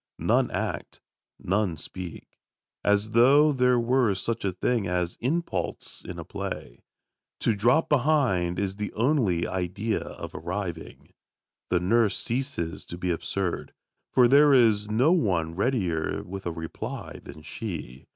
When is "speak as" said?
1.77-3.11